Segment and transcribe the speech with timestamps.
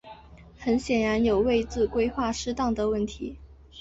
[0.57, 3.37] 很显然有位置规划失当的问题。